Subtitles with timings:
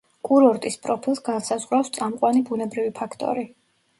[0.27, 3.47] კურორტის პროფილს განსაზღვრავს წამყვანი ბუნებრივი ფაქტორი.